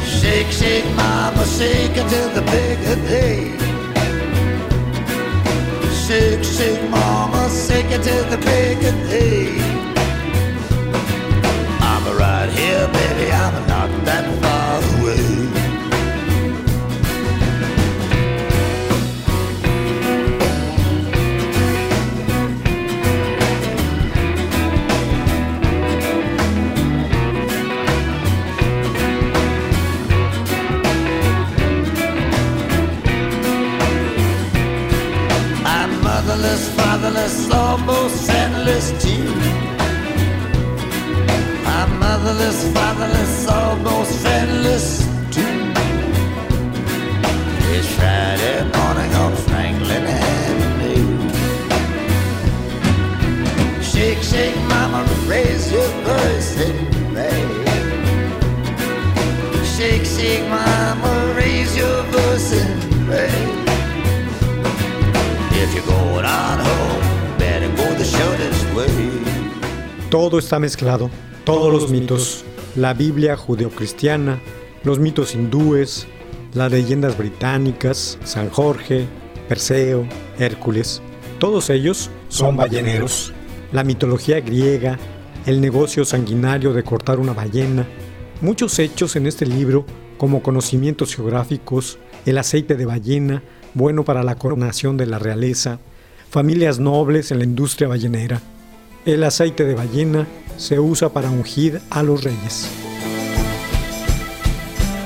Shake, 0.07 0.49
shake, 0.53 0.85
mama, 0.95 1.45
shake 1.47 1.97
until 1.97 2.29
the 2.29 2.43
of 2.87 3.07
day. 3.09 3.72
Shake, 6.07 6.43
shake, 6.43 6.89
mama, 6.89 7.49
shake 7.49 7.89
until 7.91 8.25
the 8.29 8.37
break 8.37 8.77
of 8.79 8.95
day. 9.09 9.55
I'm 11.79 12.17
right 12.17 12.49
here, 12.49 12.87
baby, 12.89 13.31
I'm 13.31 13.67
not 13.67 13.89
that 14.03 14.25
far 14.41 14.99
away. 14.99 15.02
Está 70.43 70.59
mezclado, 70.59 71.09
todos 71.45 71.71
los 71.71 71.89
mitos, 71.89 72.43
la 72.75 72.93
Biblia 72.93 73.35
judeocristiana, 73.35 74.39
los 74.83 74.99
mitos 74.99 75.35
hindúes, 75.35 76.07
las 76.53 76.71
leyendas 76.71 77.17
británicas, 77.17 78.17
San 78.23 78.49
Jorge, 78.49 79.05
Perseo, 79.47 80.07
Hércules, 80.39 81.01
todos 81.39 81.69
ellos 81.69 82.09
son 82.29 82.55
balleneros. 82.55 83.33
La 83.71 83.83
mitología 83.83 84.39
griega, 84.39 84.97
el 85.45 85.59
negocio 85.59 86.05
sanguinario 86.05 86.73
de 86.73 86.83
cortar 86.83 87.19
una 87.19 87.33
ballena, 87.33 87.87
muchos 88.41 88.77
hechos 88.79 89.15
en 89.15 89.27
este 89.27 89.45
libro 89.45 89.85
como 90.17 90.43
conocimientos 90.43 91.15
geográficos, 91.15 91.97
el 92.25 92.37
aceite 92.37 92.75
de 92.75 92.85
ballena, 92.85 93.43
bueno 93.73 94.05
para 94.05 94.23
la 94.23 94.35
coronación 94.35 94.95
de 94.95 95.05
la 95.05 95.19
realeza, 95.19 95.79
familias 96.29 96.79
nobles 96.79 97.31
en 97.31 97.39
la 97.39 97.45
industria 97.45 97.87
ballenera. 97.87 98.41
El 99.05 99.21
aceite 99.25 99.65
de 99.65 99.75
ballena 99.75 100.25
se 100.57 100.79
usa 100.79 101.09
para 101.09 101.29
ungir 101.29 101.81
a 101.89 102.03
los 102.03 102.23
reyes. 102.23 102.69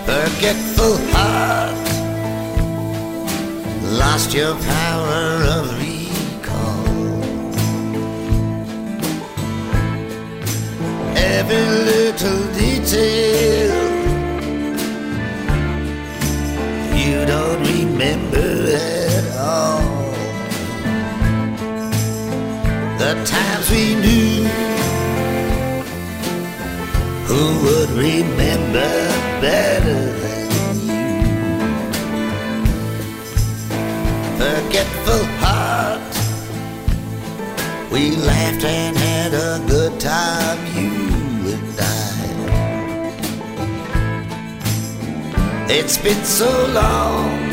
Forgetful 0.05 0.97
heart, 1.13 1.75
lost 3.97 4.35
your 4.35 4.55
power 4.55 5.43
of 5.47 5.79
recall. 5.79 6.85
Every 11.15 11.65
little 11.85 12.43
detail 12.53 13.73
you 16.95 17.25
don't 17.25 17.63
remember 17.65 18.75
at 18.75 19.37
all. 19.39 19.96
The 23.07 23.15
times 23.23 23.71
we 23.71 23.95
knew 23.95 24.43
who 27.23 27.43
would 27.63 27.91
remember 27.91 28.91
better 29.39 30.01
than 30.23 30.47
you? 30.89 31.05
Forgetful 34.41 35.23
heart, 35.39 36.13
we 37.93 38.01
laughed 38.17 38.65
and 38.65 38.97
had 38.97 39.33
a 39.33 39.63
good 39.69 39.97
time, 40.01 40.59
you 40.75 40.91
and 41.55 41.79
I. 41.79 41.93
It's 45.69 45.97
been 45.97 46.23
so 46.25 46.49
long. 46.73 47.47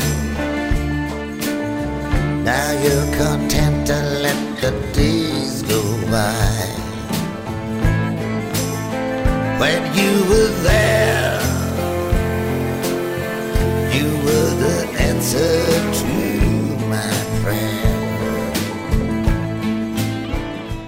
Now 2.43 2.71
you're 2.83 3.09
content 3.15 3.87
to 3.87 3.95
let 4.21 4.39
the 4.61 4.71
days 4.93 5.44
the. 5.67 5.95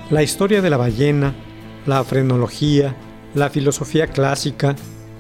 La 0.10 0.24
historia 0.24 0.62
de 0.62 0.70
la 0.70 0.78
ballena, 0.78 1.36
la 1.86 2.02
frenología, 2.06 2.96
la 3.36 3.50
filosofía 3.50 4.08
clásica, 4.08 4.74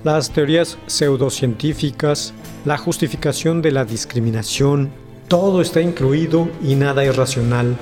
las 0.06 0.32
teorías 0.32 0.78
pseudocientíficas, 0.88 2.34
la 2.63 2.78
justificación 2.78 3.62
de 3.62 3.72
la 3.72 3.84
discriminación, 3.84 4.89
todo 5.28 5.62
está 5.62 5.82
incluido 5.82 6.48
y 6.63 6.76
nada 6.76 7.04
es 7.04 7.17
racional. 7.17 7.76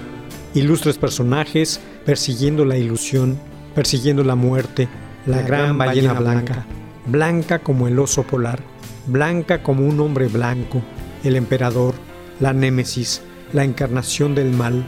Ilustres 0.56 0.98
personajes 0.98 1.82
persiguiendo 2.06 2.63
la 2.63 2.78
ilusión, 2.78 3.38
persiguiendo 3.76 4.24
la 4.24 4.36
muerte, 4.36 4.88
la 5.26 5.41
gran 5.41 5.78
ballena 5.78 6.13
blanca, 6.13 6.65
blanca 7.06 7.60
como 7.60 7.89
el 7.89 8.00
oso 8.00 8.24
polar, 8.24 8.62
blanca 9.06 9.62
como 9.62 9.86
un 9.86 10.00
hombre 10.00 10.28
blanco, 10.30 10.82
el 11.26 11.36
emperador, 11.36 11.94
la 12.39 12.54
némesis, 12.54 13.22
la 13.52 13.65
encarnación 13.65 14.34
del 14.34 14.52
mal, 14.52 14.86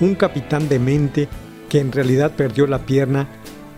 un 0.00 0.14
capitán 0.14 0.70
demente 0.70 1.28
que 1.68 1.80
en 1.80 1.92
realidad 1.92 2.32
perdió 2.32 2.66
la 2.66 2.86
pierna, 2.86 3.28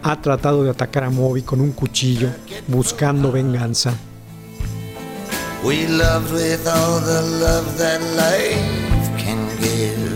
ha 0.04 0.20
tratado 0.22 0.62
de 0.62 0.70
atacar 0.70 1.02
a 1.02 1.10
Moby 1.10 1.42
con 1.42 1.60
un 1.60 1.72
cuchillo, 1.72 2.28
buscando 2.68 3.32
venganza. 3.32 3.92
We 5.64 5.88
loved 5.88 6.32
with 6.32 6.66
all 6.68 7.00
the 7.00 7.22
love 7.40 7.78
that 7.78 8.00
life 8.16 9.24
can 9.24 9.48
give. 9.60 10.11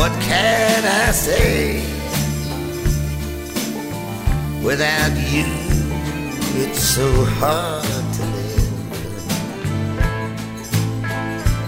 What 0.00 0.12
can 0.22 0.82
I 0.82 1.12
say? 1.12 1.84
Without 4.64 5.12
you, 5.30 5.44
it's 6.62 6.82
so 6.82 7.06
hard 7.38 7.84
to 8.16 8.22
live. 8.36 8.72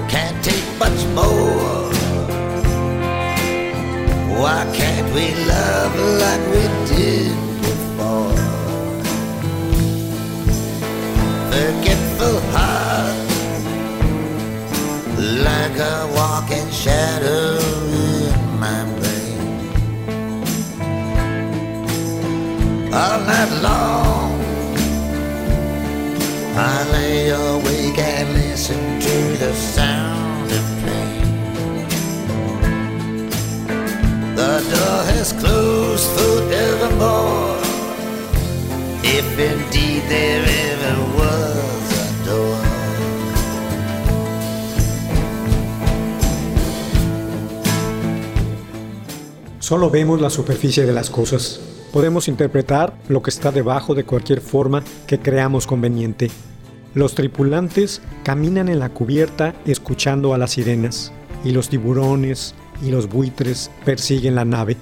Can't 0.08 0.42
take 0.42 0.66
much 0.78 1.00
more. 1.14 1.92
Why 4.40 4.64
can't 4.72 5.08
we 5.14 5.34
love 5.44 5.94
like 6.24 6.42
we 6.54 6.62
did 6.88 7.41
Solo 49.72 49.88
vemos 49.88 50.20
la 50.20 50.28
superficie 50.28 50.84
de 50.84 50.92
las 50.92 51.08
cosas. 51.08 51.58
Podemos 51.94 52.28
interpretar 52.28 52.94
lo 53.08 53.22
que 53.22 53.30
está 53.30 53.50
debajo 53.52 53.94
de 53.94 54.04
cualquier 54.04 54.42
forma 54.42 54.84
que 55.06 55.18
creamos 55.18 55.66
conveniente. 55.66 56.30
Los 56.94 57.14
tripulantes 57.14 58.02
caminan 58.22 58.68
en 58.68 58.80
la 58.80 58.90
cubierta 58.90 59.54
escuchando 59.64 60.34
a 60.34 60.36
las 60.36 60.50
sirenas, 60.50 61.10
y 61.42 61.52
los 61.52 61.70
tiburones 61.70 62.54
y 62.82 62.90
los 62.90 63.08
buitres 63.08 63.70
persiguen 63.86 64.34
la 64.34 64.44
nave. 64.44 64.76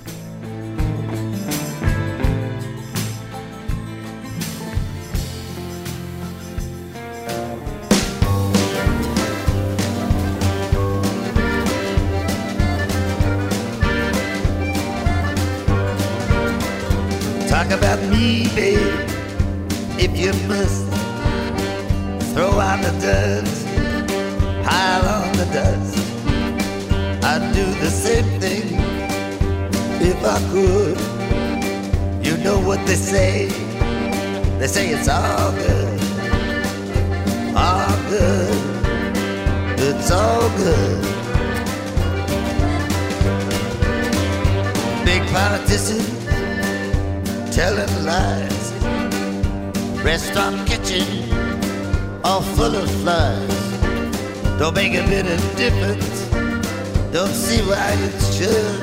Difference. 55.94 57.12
Don't 57.12 57.34
see 57.34 57.60
why 57.62 57.92
it 57.92 58.20
should. 58.34 58.80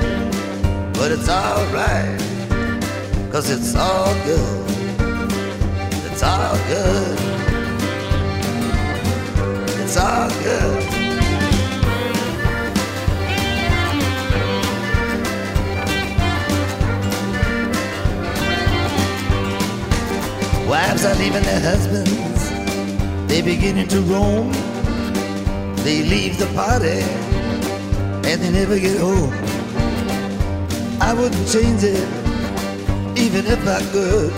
But 0.94 1.12
it's 1.12 1.28
alright. 1.28 2.20
Cause 3.32 3.50
it's 3.50 3.74
all 3.76 4.14
good. 4.24 4.70
It's 6.10 6.22
all 6.22 6.56
good. 6.66 7.18
It's 9.80 9.96
all 9.96 10.28
good. 10.42 10.84
Wives 20.68 21.04
are 21.06 21.14
leaving 21.14 21.42
their 21.44 21.60
husbands. 21.60 22.50
they're 23.26 23.42
beginning 23.42 23.88
to 23.88 24.00
roam. 24.02 24.67
They 25.88 26.02
leave 26.02 26.36
the 26.36 26.44
party 26.54 27.00
and 28.28 28.42
they 28.42 28.50
never 28.50 28.78
get 28.78 29.00
home. 29.00 29.32
I 31.00 31.14
wouldn't 31.14 31.48
change 31.48 31.82
it 31.82 32.06
even 33.16 33.46
if 33.46 33.66
I 33.66 33.80
could. 33.90 34.30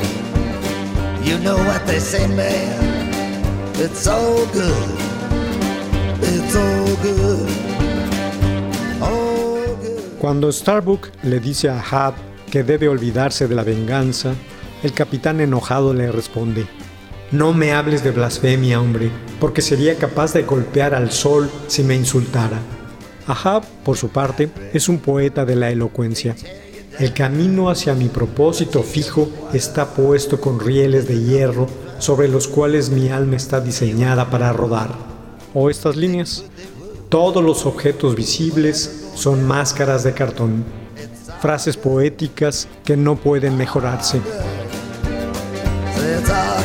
You 1.27 1.39
know 1.39 1.57
what 1.57 1.85
they 1.89 1.99
say, 1.99 2.29
man. 2.29 2.79
It's 3.85 4.07
all 4.07 4.47
good. 4.53 4.91
It's 6.23 6.55
all 6.55 6.95
good. 7.03 7.51
Cuando 10.21 10.53
Starbuck 10.53 11.11
le 11.25 11.41
dice 11.41 11.69
a 11.69 11.81
Ahab 11.81 12.15
que 12.49 12.63
debe 12.63 12.87
olvidarse 12.89 13.49
de 13.49 13.57
la 13.57 13.65
venganza, 13.65 14.37
el 14.85 14.93
capitán 14.93 15.41
enojado 15.41 15.95
le 15.95 16.13
responde, 16.13 16.69
No 17.33 17.53
me 17.53 17.73
hables 17.73 18.03
de 18.03 18.11
blasfemia, 18.11 18.81
hombre, 18.81 19.09
porque 19.39 19.63
sería 19.63 19.97
capaz 19.97 20.33
de 20.33 20.43
golpear 20.43 20.95
al 20.95 21.13
sol 21.13 21.49
si 21.69 21.85
me 21.85 21.95
insultara. 21.95 22.59
Ahab, 23.29 23.63
por 23.85 23.97
su 23.97 24.09
parte, 24.09 24.51
es 24.73 24.89
un 24.89 24.99
poeta 24.99 25.45
de 25.45 25.55
la 25.55 25.71
elocuencia. 25.71 26.35
El 26.99 27.15
camino 27.15 27.71
hacia 27.71 27.95
mi 27.95 28.09
propósito 28.09 28.83
fijo 28.83 29.31
está 29.53 29.95
puesto 29.95 30.41
con 30.41 30.59
rieles 30.59 31.07
de 31.07 31.23
hierro 31.23 31.69
sobre 32.01 32.27
los 32.27 32.49
cuales 32.49 32.91
mi 32.91 33.11
alma 33.11 33.37
está 33.37 33.61
diseñada 33.61 34.29
para 34.29 34.53
rodar. 34.53 34.91
O 35.55 35.71
estas 35.71 35.95
líneas. 35.97 36.45
Todos 37.09 37.45
los 37.45 37.65
objetos 37.65 38.17
visibles 38.17 39.11
son 39.15 39.45
máscaras 39.47 40.03
de 40.03 40.15
cartón. 40.15 40.65
Frases 41.41 41.77
poéticas 41.77 42.67
que 42.85 42.97
no 42.97 43.15
pueden 43.15 43.57
mejorarse. 43.57 44.21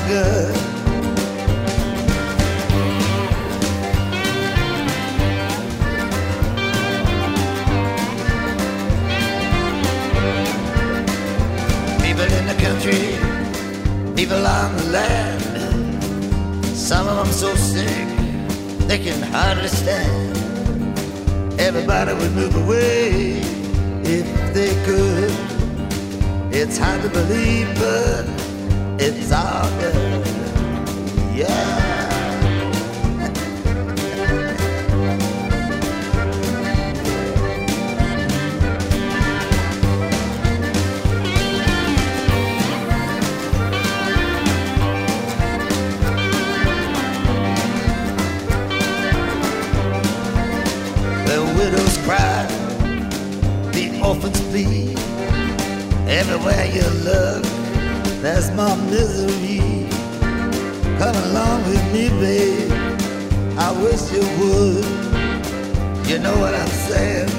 Good. 0.08 0.54
People 12.04 12.22
in 12.22 12.46
the 12.46 12.56
country, 12.60 13.18
people 14.16 14.46
on 14.46 14.78
the 14.78 14.84
land. 14.92 16.04
Some 16.66 17.08
of 17.08 17.18
them 17.18 17.34
so 17.34 17.56
sick 17.56 18.08
they 18.88 19.00
can 19.00 19.24
hardly 19.24 19.70
stand. 19.70 20.38
Everybody 21.60 22.14
would 22.14 22.34
move 22.34 22.56
away 22.56 23.40
if 24.04 24.54
they 24.54 24.76
could. 24.86 25.34
It's 26.54 26.78
hard 26.78 27.02
to 27.02 27.10
believe, 27.10 27.74
but 27.80 28.45
it's 29.00 29.32
all 29.32 29.70
good. 29.80 30.28
Yeah. 31.36 31.84
The 51.26 51.42
widows 51.58 51.98
cry, 52.06 52.46
the 53.72 54.02
orphans 54.06 54.40
bleed. 54.52 54.98
Everywhere 56.08 56.66
you 56.68 56.88
look, 57.04 57.44
there's 58.26 58.50
more 58.56 58.76
misery. 58.90 59.86
Come 60.98 61.16
along 61.30 61.62
with 61.70 61.86
me. 61.94 62.10
I 63.56 63.72
wish 63.84 64.02
you 64.12 64.26
would. 64.40 64.86
You 66.10 66.18
know 66.20 66.36
what 66.42 66.56
I'm 66.56 66.74
saying? 66.90 67.30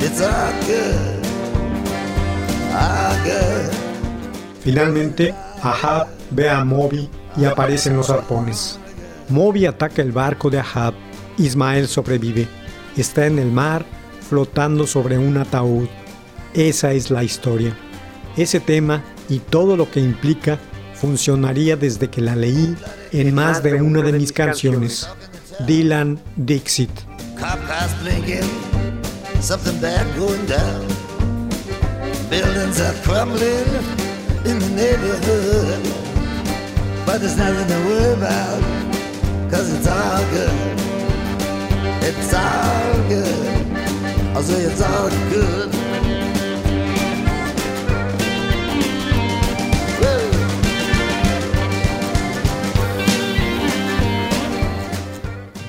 It's. 0.00 0.20
All 2.70 3.16
good. 3.24 3.70
Finalmente, 4.60 5.34
Ahab 5.62 6.08
ve 6.30 6.48
a 6.48 6.64
Moby 6.64 7.08
y 7.36 7.44
aparecen 7.44 7.96
los 7.96 8.10
arpones. 8.10 8.78
Moby 9.28 9.66
ataca 9.66 10.02
el 10.02 10.12
barco 10.12 10.50
de 10.50 10.60
Ahab. 10.60 10.94
Ismael 11.36 11.88
sobrevive. 11.88 12.46
Está 12.96 13.26
en 13.26 13.40
el 13.40 13.50
mar, 13.50 13.84
flotando 14.20 14.86
sobre 14.86 15.18
un 15.18 15.36
ataúd. 15.36 15.88
Esa 16.54 16.92
es 16.92 17.10
la 17.10 17.24
historia. 17.24 17.76
Ese 18.36 18.60
tema 18.60 19.02
y 19.28 19.38
todo 19.38 19.76
lo 19.76 19.90
que 19.90 20.00
implica 20.00 20.58
funcionaría 20.94 21.76
desde 21.76 22.08
que 22.08 22.20
la 22.20 22.36
leí 22.36 22.76
en 23.12 23.34
más 23.34 23.62
de 23.62 23.80
una 23.82 24.02
de 24.02 24.12
mis 24.12 24.32
canciones. 24.32 25.08
Dylan 25.66 26.18
Dixit. 26.36 26.90
Cop 27.38 27.58
cars 27.66 27.92
blinking, 28.02 28.48
something 29.40 29.80
bad 29.80 30.06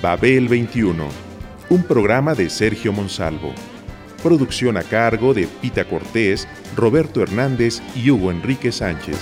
Babel 0.05 0.47
21, 0.47 1.03
un 1.71 1.83
programa 1.83 2.35
de 2.35 2.47
Sergio 2.47 2.93
Monsalvo. 2.93 3.55
Producción 4.21 4.77
a 4.77 4.83
cargo 4.83 5.33
de 5.33 5.47
Pita 5.47 5.83
Cortés, 5.83 6.47
Roberto 6.75 7.23
Hernández 7.23 7.81
y 7.95 8.11
Hugo 8.11 8.29
Enrique 8.29 8.71
Sánchez. 8.71 9.17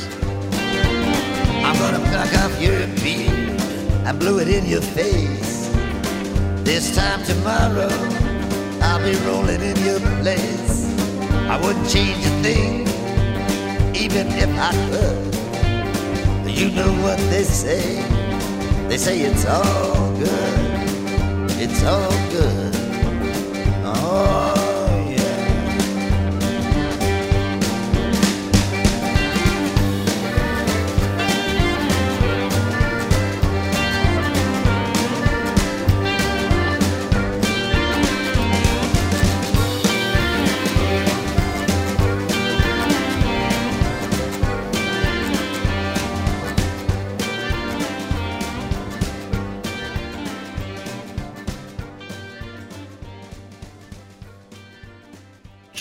I'm 1.63 1.80
gonna 1.80 2.00
pluck 2.00 2.34
off 2.43 2.62
your 2.62 2.86
beard 3.02 3.32
and 4.06 4.19
blow 4.19 4.39
it 4.39 4.50
in 4.50 4.69
your 4.69 4.82
face. 4.82 5.72
This 6.65 6.93
time 6.93 7.24
tomorrow, 7.24 7.88
I'll 8.82 9.00
be 9.00 9.15
rolling 9.26 9.62
in 9.62 9.78
your 9.86 10.02
place. 10.19 10.86
I 11.48 11.58
wouldn't 11.63 11.88
change 11.88 12.26
a 12.26 12.43
thing, 12.43 12.82
even 13.96 14.28
if 14.34 14.50
I 14.60 14.74
could. 14.91 15.34
You 16.46 16.72
know 16.72 16.91
what 17.02 17.17
they 17.30 17.46
say? 17.46 18.22
They 18.93 18.99
say 18.99 19.21
it's 19.21 19.43
all 19.47 20.15
good. 20.19 20.29
It's 21.60 21.84
all 21.84 22.12
good. 22.29 22.75
Oh, 23.84 24.42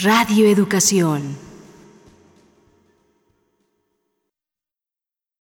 Radio 0.04 0.48
Educación. 0.48 1.51